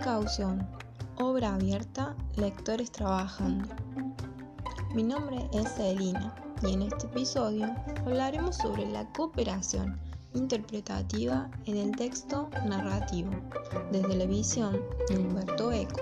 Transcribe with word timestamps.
Precaución. 0.00 0.66
Obra 1.18 1.56
abierta, 1.56 2.16
lectores 2.36 2.90
trabajando. 2.90 3.68
Mi 4.94 5.02
nombre 5.02 5.46
es 5.52 5.74
Celina 5.74 6.34
y 6.62 6.72
en 6.72 6.82
este 6.82 7.06
episodio 7.06 7.66
hablaremos 8.06 8.56
sobre 8.56 8.86
la 8.86 9.04
cooperación 9.12 10.00
interpretativa 10.32 11.50
en 11.66 11.76
el 11.76 11.94
texto 11.94 12.48
narrativo 12.64 13.30
desde 13.92 14.16
la 14.16 14.24
visión 14.24 14.80
de 15.10 15.18
Humberto 15.18 15.70
Eco. 15.70 16.00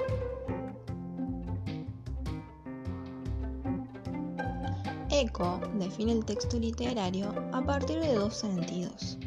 Eco 5.11 5.61
define 5.75 6.13
el 6.13 6.25
texto 6.25 6.57
literario 6.57 7.35
a 7.53 7.61
partir 7.63 7.99
de 7.99 8.15
dos 8.15 8.37
sentidos. 8.37 9.19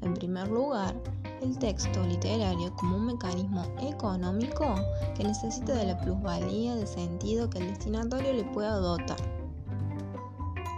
En 0.00 0.14
primer 0.14 0.48
lugar, 0.48 0.96
el 1.42 1.58
texto 1.58 2.04
literario 2.04 2.72
como 2.76 2.96
un 2.96 3.06
mecanismo 3.06 3.64
económico 3.80 4.76
que 5.16 5.24
necesita 5.24 5.74
de 5.74 5.86
la 5.86 6.00
plusvalía 6.00 6.76
de 6.76 6.86
sentido 6.86 7.50
que 7.50 7.58
el 7.58 7.68
destinatario 7.68 8.32
le 8.32 8.44
pueda 8.44 8.76
dotar. 8.76 9.18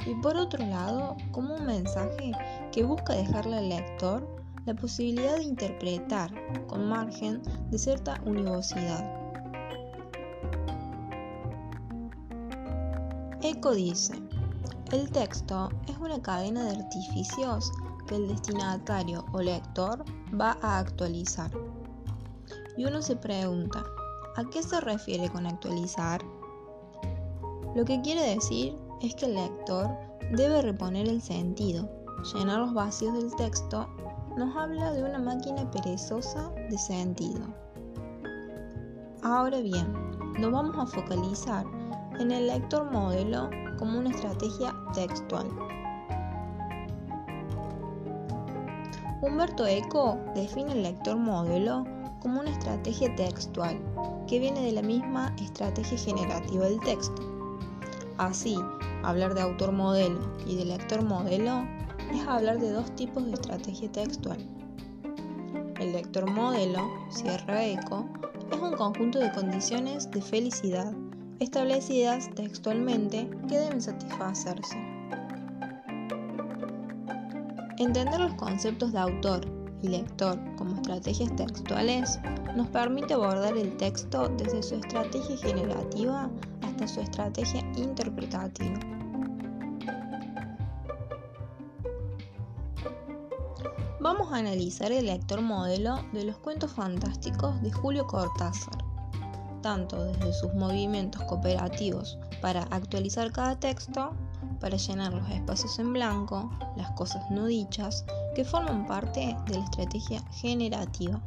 Y 0.07 0.15
por 0.17 0.37
otro 0.37 0.65
lado, 0.65 1.17
como 1.33 1.55
un 1.55 1.67
mensaje 1.67 2.33
que 2.73 2.83
busca 2.83 3.15
dejarle 3.15 3.59
al 3.59 3.69
lector 3.69 4.27
la 4.65 4.75
posibilidad 4.75 5.37
de 5.37 5.45
interpretar 5.45 6.33
con 6.67 6.89
margen 6.89 7.43
de 7.71 7.79
cierta 7.79 8.21
univocidad. 8.25 9.05
Eco 13.43 13.73
dice, 13.75 14.15
el 14.93 15.11
texto 15.11 15.69
es 15.87 15.99
una 15.99 16.21
cadena 16.23 16.65
de 16.65 16.83
artificios 16.83 17.71
que 18.07 18.17
el 18.17 18.29
destinatario 18.29 19.25
o 19.33 19.41
lector 19.41 20.05
va 20.39 20.59
a 20.63 20.79
actualizar. 20.79 21.51
Y 22.77 22.85
uno 22.85 23.03
se 23.03 23.17
pregunta, 23.17 23.85
¿a 24.37 24.45
qué 24.51 24.63
se 24.63 24.81
refiere 24.81 25.29
con 25.29 25.47
actualizar? 25.47 26.21
Lo 27.75 27.85
que 27.85 28.01
quiere 28.03 28.23
decir 28.35 28.77
es 29.01 29.15
que 29.15 29.27
el 29.27 29.35
lector 29.35 29.89
debe 30.33 30.63
reponer 30.63 31.09
el 31.09 31.21
sentido, 31.21 31.89
llenar 32.35 32.61
los 32.61 32.75
vacíos 32.75 33.15
del 33.15 33.35
texto, 33.37 33.87
nos 34.37 34.57
habla 34.57 34.93
de 34.93 35.05
una 35.05 35.19
máquina 35.19 35.71
perezosa 35.71 36.51
de 36.71 36.79
sentido. 36.79 37.43
Ahora 39.23 39.61
bien, 39.61 39.93
nos 40.39 40.53
vamos 40.53 40.77
a 40.79 40.87
focalizar 40.87 41.65
en 42.19 42.31
el 42.31 42.49
lector 42.49 42.91
modelo 42.91 43.49
como 43.79 43.99
una 43.99 44.11
estrategia 44.11 44.75
textual. 44.93 45.49
Humberto 49.25 49.67
Eco 49.67 50.19
define 50.35 50.73
el 50.73 50.83
lector 50.83 51.17
modelo 51.17 51.87
como 52.21 52.41
una 52.41 52.51
estrategia 52.51 53.17
textual 53.17 53.81
que 54.29 54.39
viene 54.39 54.61
de 54.61 54.73
la 54.73 54.83
misma 54.83 55.35
estrategia 55.43 55.97
generativa 55.97 56.67
del 56.67 56.79
texto. 56.81 57.23
Así, 58.19 58.55
hablar 59.03 59.33
de 59.33 59.41
autor 59.41 59.73
modelo 59.73 60.21
y 60.47 60.57
de 60.57 60.67
lector 60.67 61.03
modelo 61.03 61.67
es 62.13 62.29
hablar 62.29 62.59
de 62.59 62.73
dos 62.73 62.95
tipos 62.97 63.25
de 63.25 63.33
estrategia 63.33 63.91
textual. 63.91 64.37
El 65.81 65.93
lector 65.93 66.31
modelo, 66.31 66.81
cierra 67.09 67.65
Eco, 67.65 68.07
es 68.53 68.59
un 68.59 68.77
conjunto 68.77 69.21
de 69.21 69.33
condiciones 69.33 70.11
de 70.11 70.21
felicidad 70.21 70.93
establecidas 71.41 72.29
textualmente 72.35 73.31
que 73.49 73.59
deben 73.59 73.81
satisfacerse. 73.81 74.94
Entender 77.79 78.21
los 78.21 78.35
conceptos 78.35 78.93
de 78.93 79.01
autor 79.01 79.41
y 79.83 79.89
lector 79.89 80.39
como 80.57 80.77
estrategias 80.77 81.35
textuales 81.35 82.21
nos 82.55 82.69
permite 82.69 83.15
abordar 83.15 83.57
el 83.57 83.77
texto 83.77 84.29
desde 84.29 84.63
su 84.63 84.77
estrategia 84.77 85.37
generativa 85.37 86.31
hasta 86.63 86.87
su 86.87 87.01
estrategia 87.01 87.61
interpretativa. 87.77 88.79
Vamos 93.99 94.33
a 94.33 94.37
analizar 94.37 94.93
el 94.93 95.07
lector 95.07 95.41
modelo 95.41 95.99
de 96.13 96.25
los 96.25 96.37
cuentos 96.37 96.71
fantásticos 96.71 97.61
de 97.61 97.73
Julio 97.73 98.07
Cortázar, 98.07 98.85
tanto 99.63 100.05
desde 100.05 100.33
sus 100.33 100.55
movimientos 100.55 101.23
cooperativos 101.25 102.19
para 102.41 102.63
actualizar 102.65 103.33
cada 103.33 103.59
texto 103.59 104.15
para 104.61 104.77
llenar 104.77 105.13
los 105.13 105.29
espacios 105.31 105.79
en 105.79 105.93
blanco, 105.93 106.51
las 106.77 106.91
cosas 106.93 107.31
no 107.31 107.47
dichas, 107.47 108.05
que 108.35 108.45
forman 108.45 108.87
parte 108.87 109.37
de 109.47 109.59
la 109.59 109.65
estrategia 109.65 110.23
generativa, 110.33 111.21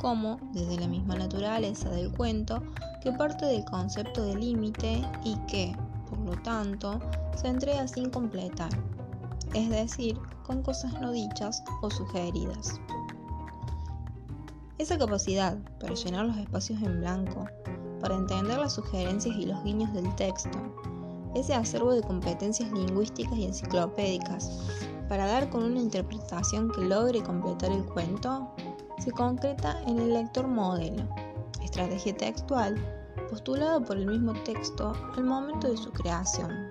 como 0.00 0.38
desde 0.52 0.78
la 0.78 0.88
misma 0.88 1.16
naturaleza 1.16 1.88
del 1.90 2.12
cuento, 2.12 2.62
que 3.02 3.12
parte 3.12 3.46
del 3.46 3.64
concepto 3.64 4.24
de 4.24 4.36
límite 4.36 5.04
y 5.24 5.36
que, 5.46 5.76
por 6.08 6.18
lo 6.18 6.36
tanto, 6.42 7.00
se 7.36 7.48
entrega 7.48 7.86
sin 7.88 8.10
completar, 8.10 8.70
es 9.54 9.68
decir, 9.70 10.18
con 10.44 10.62
cosas 10.62 11.00
no 11.00 11.12
dichas 11.12 11.62
o 11.82 11.90
sugeridas. 11.90 12.80
Esa 14.78 14.98
capacidad 14.98 15.56
para 15.80 15.94
llenar 15.94 16.26
los 16.26 16.36
espacios 16.36 16.82
en 16.82 17.00
blanco, 17.00 17.46
para 18.00 18.14
entender 18.14 18.58
las 18.58 18.74
sugerencias 18.74 19.34
y 19.36 19.46
los 19.46 19.62
guiños 19.64 19.92
del 19.94 20.14
texto, 20.16 20.58
ese 21.36 21.54
acervo 21.54 21.92
de 21.92 22.02
competencias 22.02 22.72
lingüísticas 22.72 23.36
y 23.36 23.44
enciclopédicas 23.44 24.50
para 25.08 25.26
dar 25.26 25.50
con 25.50 25.62
una 25.62 25.80
interpretación 25.80 26.70
que 26.72 26.80
logre 26.80 27.22
completar 27.22 27.70
el 27.70 27.84
cuento, 27.84 28.50
se 28.98 29.12
concreta 29.12 29.80
en 29.86 29.98
el 29.98 30.14
lector 30.14 30.48
modelo, 30.48 31.06
estrategia 31.62 32.16
textual 32.16 32.74
postulado 33.28 33.84
por 33.84 33.98
el 33.98 34.06
mismo 34.06 34.32
texto 34.44 34.94
al 35.16 35.24
momento 35.24 35.68
de 35.68 35.76
su 35.76 35.92
creación. 35.92 36.70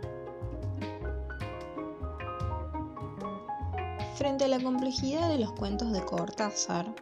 Frente 4.16 4.46
a 4.46 4.47
la 4.47 4.64
complejidad 4.64 5.30
de 5.30 5.40
los 5.40 5.52
cuentos 5.53 5.92
de 5.92 6.03
Cortázar, 6.03 6.94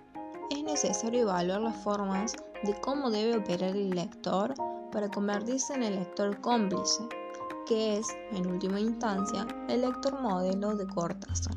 es 0.50 0.64
necesario 0.64 1.22
evaluar 1.22 1.62
las 1.62 1.78
formas 1.78 2.36
de 2.64 2.80
cómo 2.82 3.10
debe 3.10 3.38
operar 3.38 3.70
el 3.70 3.92
lector 3.92 4.54
para 4.92 5.10
convertirse 5.10 5.74
en 5.74 5.84
el 5.84 5.96
lector 5.96 6.40
cómplice 6.42 7.04
que 7.68 7.98
es, 7.98 8.08
en 8.32 8.48
última 8.48 8.80
instancia, 8.80 9.48
el 9.70 9.82
lector 9.82 10.20
modelo 10.22 10.76
de 10.76 10.88
Cortázar. 10.88 11.56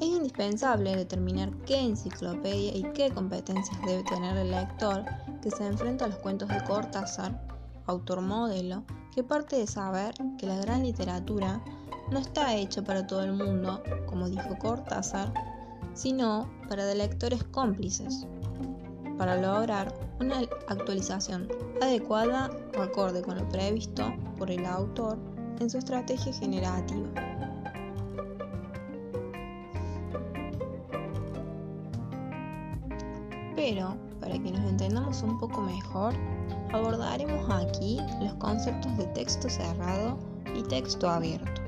Es 0.00 0.06
indispensable 0.06 0.96
determinar 0.96 1.50
qué 1.66 1.80
enciclopedia 1.80 2.76
y 2.76 2.82
qué 2.94 3.10
competencias 3.10 3.78
debe 3.84 4.02
tener 4.04 4.36
el 4.36 4.50
lector 4.50 5.04
que 5.42 5.50
se 5.50 5.66
enfrenta 5.66 6.04
a 6.04 6.08
los 6.08 6.18
cuentos 6.18 6.48
de 6.48 6.62
Cortázar, 6.64 7.40
autor 7.86 8.20
modelo, 8.20 8.84
que 9.14 9.24
parte 9.24 9.56
de 9.56 9.66
saber 9.66 10.14
que 10.38 10.46
la 10.46 10.56
gran 10.56 10.82
literatura 10.82 11.62
no 12.10 12.18
está 12.18 12.54
hecha 12.54 12.82
para 12.82 13.06
todo 13.06 13.22
el 13.24 13.32
mundo, 13.32 13.82
como 14.06 14.28
dijo 14.28 14.56
Cortázar, 14.58 15.32
sino 15.94 16.48
para 16.68 16.84
de 16.84 16.94
lectores 16.94 17.42
cómplices, 17.44 18.26
para 19.18 19.36
lograr 19.36 19.92
una 20.20 20.38
actualización 20.68 21.48
adecuada 21.82 22.50
acorde 22.76 23.22
con 23.22 23.36
lo 23.36 23.48
previsto 23.48 24.12
por 24.38 24.50
el 24.50 24.64
autor 24.66 25.18
en 25.60 25.68
su 25.68 25.78
estrategia 25.78 26.32
generativa. 26.32 27.08
Pero, 33.56 33.94
para 34.20 34.38
que 34.38 34.52
nos 34.52 34.70
entendamos 34.70 35.22
un 35.22 35.38
poco 35.38 35.60
mejor, 35.60 36.14
abordaremos 36.72 37.50
aquí 37.50 37.98
los 38.20 38.34
conceptos 38.34 38.96
de 38.96 39.04
texto 39.08 39.50
cerrado 39.50 40.18
y 40.54 40.62
texto 40.62 41.10
abierto. 41.10 41.60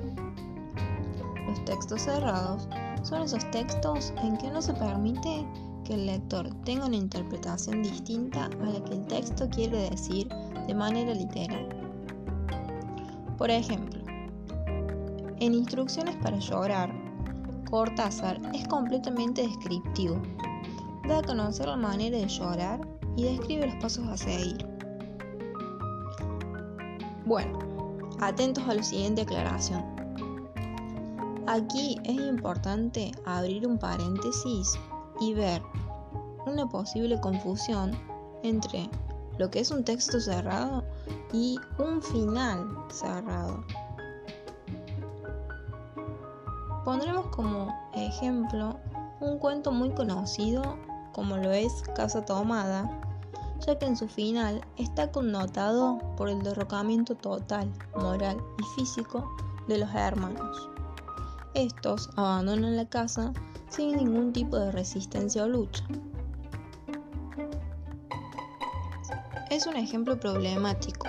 Los 1.47 1.65
textos 1.67 2.03
cerrados 2.03 2.69
son 3.03 3.23
esos 3.23 3.49
textos 3.51 4.15
en 4.23 4.39
que 4.39 4.51
no 4.51 4.63
se 4.63 4.73
permite 4.73 5.47
que 5.85 5.95
el 5.95 6.07
lector 6.07 6.49
tenga 6.65 6.87
una 6.87 6.97
interpretación 6.97 7.83
distinta 7.83 8.47
a 8.47 8.65
la 8.65 8.85
que 8.85 8.95
el 8.95 9.07
texto 9.07 9.49
quiere 9.51 9.91
decir 9.91 10.29
de 10.67 10.75
manera 10.75 11.15
literal. 11.15 11.69
Por 13.39 13.51
ejemplo, 13.51 14.01
en 15.39 15.55
Instrucciones 15.55 16.17
para 16.17 16.39
llorar, 16.39 16.93
Cortázar 17.69 18.41
es 18.55 18.69
completamente 18.69 19.43
descriptivo. 19.43 20.21
Da 21.09 21.19
a 21.19 21.23
conocer 21.23 21.67
la 21.67 21.77
manera 21.77 22.19
de 22.19 22.29
llorar 22.29 22.81
y 23.17 23.25
describe 23.25 23.67
los 23.67 23.77
pasos 23.77 24.07
a 24.09 24.17
seguir. 24.17 24.67
Bueno, 27.25 27.59
atentos 28.21 28.69
a 28.69 28.75
la 28.75 28.83
siguiente 28.83 29.23
aclaración. 29.23 29.83
Aquí 31.47 31.97
es 32.05 32.17
importante 32.17 33.11
abrir 33.25 33.67
un 33.67 33.79
paréntesis 33.79 34.79
y 35.21 35.35
ver 35.35 35.63
una 36.47 36.69
posible 36.69 37.21
confusión 37.21 37.93
entre 38.43 38.89
lo 39.39 39.51
que 39.51 39.61
es 39.61 39.71
un 39.71 39.85
texto 39.85 40.21
cerrado 40.21 40.85
y 41.33 41.59
un 41.79 42.03
final 42.03 42.69
cerrado. 42.91 43.65
Pondremos 46.85 47.27
como 47.27 47.73
ejemplo 47.95 48.79
un 49.21 49.39
cuento 49.39 49.71
muy 49.71 49.91
conocido 49.91 50.77
como 51.13 51.37
lo 51.37 51.53
es 51.53 51.83
Casa 51.95 52.25
Tomada, 52.25 52.91
ya 53.67 53.79
que 53.79 53.87
en 53.87 53.97
su 53.97 54.09
final 54.09 54.61
está 54.77 55.13
connotado 55.13 55.99
por 56.17 56.29
el 56.29 56.43
derrocamiento 56.43 57.15
total, 57.15 57.71
moral 57.95 58.43
y 58.59 58.81
físico 58.81 59.31
de 59.69 59.79
los 59.79 59.95
hermanos. 59.95 60.69
Estos 61.55 62.11
abandonan 62.17 62.77
la 62.77 62.89
casa 62.89 63.33
sin 63.69 63.97
ningún 63.97 64.33
tipo 64.33 64.57
de 64.57 64.73
resistencia 64.73 65.45
o 65.45 65.49
lucha. 65.49 65.85
Es 69.53 69.67
un 69.67 69.77
ejemplo 69.77 70.19
problemático. 70.19 71.07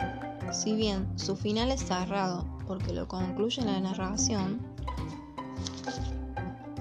Si 0.51 0.75
bien 0.75 1.07
su 1.17 1.37
final 1.37 1.71
es 1.71 1.79
cerrado 1.79 2.45
porque 2.67 2.91
lo 2.91 3.07
concluye 3.07 3.61
la 3.61 3.79
narración, 3.79 4.59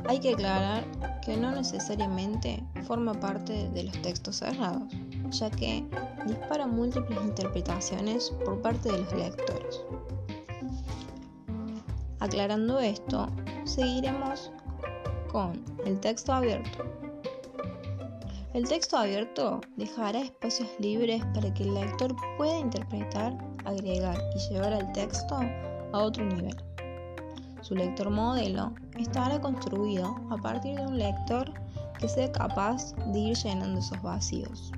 hay 0.08 0.18
que 0.18 0.32
aclarar 0.32 0.84
que 1.20 1.36
no 1.36 1.52
necesariamente 1.52 2.64
forma 2.82 3.14
parte 3.14 3.68
de 3.68 3.84
los 3.84 4.02
textos 4.02 4.38
cerrados, 4.38 4.92
ya 5.30 5.50
que 5.52 5.86
dispara 6.26 6.66
múltiples 6.66 7.20
interpretaciones 7.22 8.32
por 8.44 8.60
parte 8.60 8.90
de 8.90 8.98
los 8.98 9.12
lectores. 9.12 9.82
Aclarando 12.18 12.80
esto, 12.80 13.28
seguiremos 13.66 14.50
con 15.30 15.64
el 15.86 16.00
texto 16.00 16.32
abierto. 16.32 17.11
El 18.54 18.69
texto 18.69 18.99
abierto 18.99 19.62
dejará 19.78 20.20
espacios 20.20 20.69
libres 20.78 21.25
para 21.32 21.54
que 21.54 21.62
el 21.62 21.72
lector 21.72 22.14
pueda 22.37 22.58
interpretar, 22.58 23.32
agregar 23.64 24.19
y 24.37 24.52
llevar 24.52 24.75
al 24.75 24.93
texto 24.93 25.40
a 25.93 25.99
otro 25.99 26.22
nivel. 26.26 26.54
Su 27.62 27.75
lector 27.75 28.10
modelo 28.10 28.75
estará 28.99 29.40
construido 29.40 30.16
a 30.31 30.37
partir 30.37 30.76
de 30.76 30.84
un 30.84 30.99
lector 30.99 31.50
que 31.99 32.08
sea 32.08 32.31
capaz 32.31 32.94
de 33.12 33.19
ir 33.19 33.37
llenando 33.38 33.81
esos 33.81 34.02
vacíos. 34.02 34.70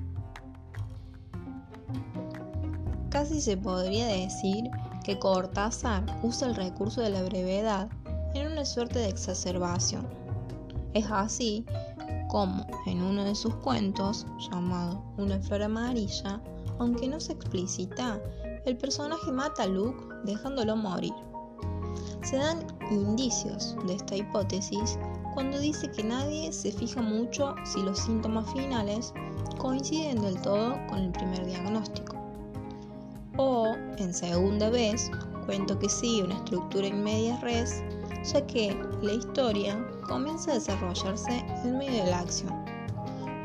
Casi 3.09 3.41
se 3.41 3.57
podría 3.57 4.07
decir 4.07 4.69
que 5.03 5.19
Cortázar 5.19 6.05
usa 6.23 6.47
el 6.47 6.55
recurso 6.55 7.01
de 7.01 7.09
la 7.09 7.23
brevedad 7.23 7.89
en 8.35 8.53
una 8.53 8.63
suerte 8.63 8.99
de 8.99 9.09
exacerbación. 9.09 10.07
Es 10.93 11.11
así 11.11 11.65
como 12.35 12.67
en 12.85 13.01
uno 13.01 13.23
de 13.23 13.33
sus 13.33 13.55
cuentos, 13.55 14.27
llamado 14.51 15.01
Una 15.15 15.39
flor 15.39 15.63
amarilla, 15.63 16.41
aunque 16.79 17.07
no 17.07 17.17
se 17.21 17.31
explicita, 17.31 18.21
el 18.65 18.75
personaje 18.75 19.31
mata 19.31 19.63
a 19.63 19.67
Luke 19.67 20.03
dejándolo 20.25 20.75
morir. 20.75 21.13
Se 22.23 22.35
dan 22.35 22.67
indicios 22.91 23.77
de 23.87 23.93
esta 23.93 24.17
hipótesis 24.17 24.99
cuando 25.33 25.57
dice 25.59 25.89
que 25.89 26.03
nadie 26.03 26.51
se 26.51 26.73
fija 26.73 27.01
mucho 27.01 27.55
si 27.63 27.81
los 27.81 27.99
síntomas 27.99 28.51
finales 28.51 29.13
coinciden 29.57 30.21
del 30.21 30.37
todo 30.41 30.75
con 30.89 31.03
el 31.03 31.11
primer 31.13 31.45
diagnóstico. 31.45 32.17
O, 33.37 33.77
en 33.97 34.13
segunda 34.13 34.69
vez, 34.69 35.09
cuento 35.45 35.79
que 35.79 35.87
sigue 35.87 36.25
una 36.25 36.35
estructura 36.35 36.87
en 36.87 37.01
media 37.01 37.39
res, 37.39 37.81
ya 38.33 38.45
que 38.47 38.75
la 39.01 39.13
historia 39.13 39.77
comienza 40.07 40.51
a 40.51 40.55
desarrollarse 40.55 41.45
en 41.63 41.77
medio 41.77 42.03
de 42.03 42.11
la 42.11 42.19
acción, 42.19 42.53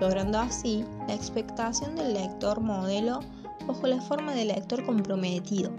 logrando 0.00 0.38
así 0.38 0.84
la 1.06 1.14
expectación 1.14 1.96
del 1.96 2.14
lector 2.14 2.60
modelo 2.60 3.20
bajo 3.66 3.86
la 3.86 4.00
forma 4.00 4.34
del 4.34 4.48
lector 4.48 4.84
comprometido. 4.84 5.70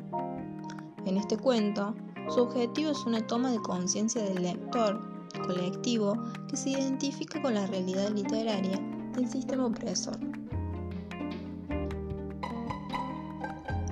En 1.06 1.18
este 1.18 1.36
cuento, 1.38 1.96
su 2.30 2.42
objetivo 2.42 2.92
es 2.92 3.06
una 3.06 3.26
toma 3.26 3.52
de 3.52 3.60
conciencia 3.60 4.22
del 4.22 4.44
lector 4.44 5.02
colectivo 5.48 6.16
que 6.48 6.56
se 6.56 6.70
identifica 6.70 7.42
con 7.42 7.56
la 7.56 7.66
realidad 7.68 8.10
literaria 8.12 8.80
del 9.14 9.28
sistema 9.28 9.66
opresor. 9.66 10.18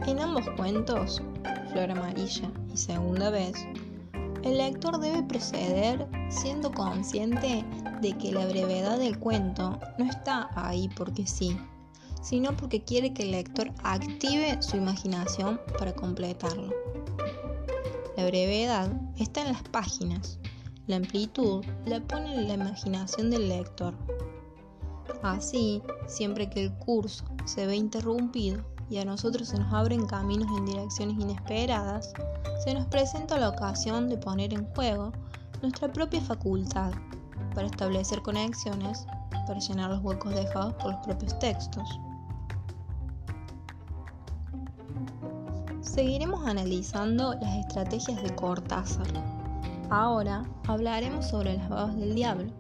En 0.06 0.20
ambos 0.20 0.50
cuentos, 0.52 1.22
Flor 1.72 1.92
Amarilla 1.92 2.52
y 2.74 2.78
Segunda 2.78 3.30
vez, 3.30 3.54
el 4.44 4.58
lector 4.58 5.00
debe 5.00 5.24
proceder 5.24 6.08
siendo 6.30 6.72
consciente 6.72 7.66
de 8.02 8.18
que 8.18 8.32
la 8.32 8.46
brevedad 8.46 8.98
del 8.98 9.20
cuento 9.20 9.80
no 9.98 10.06
está 10.06 10.50
ahí 10.56 10.90
porque 10.96 11.28
sí, 11.28 11.58
sino 12.22 12.56
porque 12.56 12.84
quiere 12.84 13.14
que 13.14 13.24
el 13.24 13.32
lector 13.32 13.72
active 13.84 14.62
su 14.62 14.78
imaginación 14.78 15.60
para 15.78 15.94
completarlo. 15.94 16.74
La 18.16 18.26
brevedad 18.26 18.90
está 19.18 19.42
en 19.42 19.54
las 19.54 19.64
páginas, 19.64 20.40
la 20.88 20.98
amplitud 20.98 21.64
la 21.86 22.00
pone 22.02 22.34
en 22.34 22.48
la 22.48 22.54
imaginación 22.56 23.30
del 23.30 23.50
lector. 23.50 23.94
Así, 25.22 25.82
siempre 26.08 26.50
que 26.50 26.64
el 26.66 26.74
curso 26.76 27.26
se 27.46 27.66
ve 27.66 27.76
interrumpido 27.76 28.64
y 28.90 28.98
a 28.98 29.06
nosotros 29.06 29.50
se 29.50 29.60
nos 29.60 29.72
abren 29.74 30.06
caminos 30.08 30.48
en 30.58 30.66
direcciones 30.66 31.20
inesperadas, 31.20 32.12
se 32.64 32.74
nos 32.74 32.86
presenta 32.88 33.38
la 33.38 33.50
ocasión 33.50 34.10
de 34.10 34.18
poner 34.18 34.54
en 34.54 34.66
juego 34.74 35.12
nuestra 35.62 35.92
propia 35.92 36.22
facultad 36.22 36.92
para 37.54 37.68
establecer 37.68 38.22
conexiones, 38.22 39.06
para 39.48 39.60
llenar 39.60 39.92
los 39.92 40.04
huecos 40.04 40.34
dejados 40.34 40.74
por 40.76 40.94
los 40.94 41.06
propios 41.06 41.38
textos. 41.40 42.00
Seguiremos 45.82 46.46
analizando 46.46 47.34
las 47.36 47.56
estrategias 47.58 48.22
de 48.24 48.36
Cortázar. 48.36 49.08
Ahora 49.90 50.44
hablaremos 50.68 51.28
sobre 51.28 51.58
las 51.58 51.68
babas 51.70 51.96
del 51.98 52.16
diablo. 52.16 52.52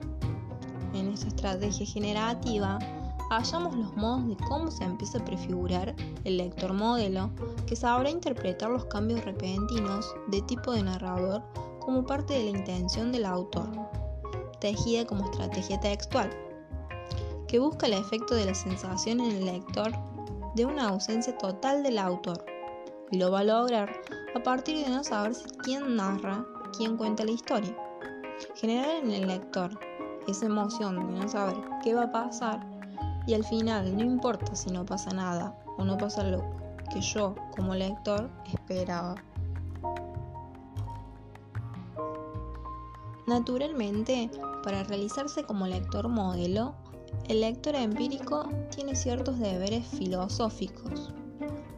En 0.94 1.10
esta 1.10 1.28
estrategia 1.28 1.86
generativa 1.86 2.80
hallamos 3.30 3.76
los 3.76 3.96
modos 3.96 4.28
de 4.28 4.38
cómo 4.48 4.72
se 4.72 4.84
empieza 4.84 5.20
a 5.20 5.26
prefigurar 5.26 5.96
el 6.24 6.38
lector 6.38 6.74
modelo 6.74 7.30
que 7.68 7.76
sabrá 7.76 8.10
interpretar 8.10 8.70
los 8.70 8.86
cambios 8.86 9.24
repentinos 9.24 10.14
de 10.28 10.42
tipo 10.42 10.72
de 10.72 10.84
narrador 10.84 11.44
como 11.80 12.06
parte 12.06 12.34
de 12.34 12.52
la 12.52 12.58
intención 12.58 13.12
del 13.12 13.26
autor, 13.26 13.70
tejida 14.60 15.06
como 15.06 15.26
estrategia 15.26 15.80
textual, 15.80 16.30
que 17.48 17.60
busca 17.60 17.88
el 17.88 17.94
efecto 17.94 18.36
de 18.36 18.46
la 18.46 18.56
sensación 18.56 19.20
en 19.20 19.31
el 19.31 19.46
lector 19.46 19.92
de 20.56 20.66
una 20.66 20.90
ausencia 20.90 21.38
total 21.38 21.84
del 21.84 22.00
autor 22.00 22.44
y 23.12 23.18
lo 23.18 23.31
va 23.31 23.40
a 23.40 23.44
lograr 23.44 24.02
a 24.36 24.44
partir 24.44 24.86
de 24.86 24.92
no 24.92 25.04
saber 25.04 25.33
quién 25.64 25.95
narra, 25.95 26.45
quién 26.78 26.98
cuenta 26.98 27.24
la 27.24 27.31
historia. 27.31 27.76
Generar 28.56 29.04
en 29.04 29.12
el 29.12 29.28
lector 29.28 29.71
esa 30.28 30.45
emoción 30.45 30.95
de 31.07 31.19
no 31.19 31.28
saber 31.28 31.57
qué 31.83 31.94
va 31.94 32.04
a 32.04 32.12
pasar 32.12 32.79
y 33.30 33.36
al 33.36 33.44
final 33.44 33.95
no 33.95 34.04
importa 34.04 34.56
si 34.56 34.71
no 34.71 34.83
pasa 34.88 35.12
nada 35.12 35.56
o 35.78 35.83
no 35.83 36.00
pasa 36.00 36.24
lo 36.24 36.44
que 36.92 37.00
yo 37.00 37.36
como 37.56 37.76
lector 37.76 38.28
esperaba. 38.52 39.14
Naturalmente, 43.28 44.31
para 44.64 44.81
realizarse 44.83 45.44
como 45.44 45.68
lector 45.68 46.07
modelo, 46.07 46.74
el 47.28 47.42
lector 47.42 47.76
empírico 47.76 48.50
tiene 48.71 48.95
ciertos 48.95 49.38
deberes 49.38 49.86
filosóficos 49.86 51.14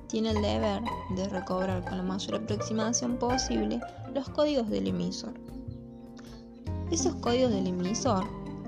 tiene 0.08 0.32
el 0.32 0.42
deber 0.42 0.82
de 1.16 1.30
recobrar 1.30 1.86
con 1.86 1.98
la 1.98 2.04
mayor 2.04 2.36
aproximación 2.36 3.18
posible 3.18 3.80
los 4.14 4.28
códigos 4.30 4.70
del 4.70 4.88
emisor. 4.88 5.34
Esos 6.92 7.16
códigos 7.16 7.52
del 7.52 7.68
emisor, 7.68 8.26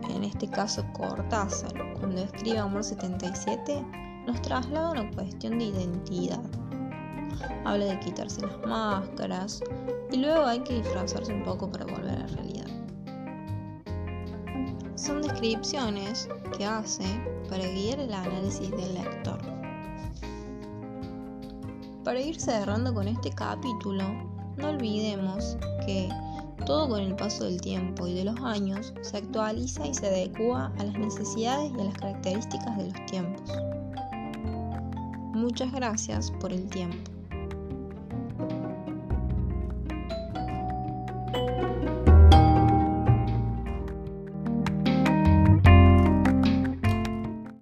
en 0.10 0.24
este 0.24 0.50
caso 0.50 0.84
Cortázar, 0.94 1.74
cuando 2.00 2.22
escribe 2.22 2.60
Amor 2.60 2.84
77, 2.84 3.86
nos 4.28 4.42
traslada 4.42 4.88
a 4.88 4.92
una 4.92 5.12
cuestión 5.12 5.60
de 5.60 5.66
identidad. 5.66 6.42
Habla 7.66 7.86
de 7.86 8.00
quitarse 8.00 8.42
las 8.42 8.58
máscaras 8.68 9.62
y 10.12 10.18
luego 10.18 10.46
hay 10.46 10.60
que 10.60 10.76
disfrazarse 10.76 11.34
un 11.34 11.44
poco 11.44 11.70
para 11.70 11.86
volver 11.86 12.12
a 12.12 12.20
la 12.20 12.28
realidad. 12.28 12.68
Son 14.96 15.22
descripciones 15.22 16.30
que 16.58 16.66
hace 16.66 17.04
para 17.50 17.66
guiar 17.68 18.00
el 18.00 18.14
análisis 18.14 18.72
del 18.72 18.94
lector. 18.94 19.40
Para 22.04 22.20
ir 22.20 22.40
cerrando 22.40 22.94
con 22.94 23.08
este 23.08 23.32
capítulo, 23.32 24.04
no 24.58 24.70
olvidemos 24.70 25.58
que 25.86 26.10
todo 26.66 26.90
con 26.90 27.02
el 27.02 27.16
paso 27.16 27.46
del 27.46 27.60
tiempo 27.62 28.08
y 28.08 28.14
de 28.14 28.26
los 28.26 28.40
años 28.42 28.94
se 29.02 29.18
actualiza 29.18 29.86
y 29.86 29.94
se 29.94 30.08
adecua 30.08 30.72
a 30.80 30.84
las 30.84 30.98
necesidades 30.98 31.72
y 31.78 31.82
a 31.82 31.84
las 31.86 31.94
características 31.96 32.78
de 32.78 32.84
los 32.86 33.06
tiempos. 33.08 33.52
Muchas 35.34 35.72
gracias 35.74 36.32
por 36.40 36.54
el 36.54 36.68
tiempo. 36.70 37.12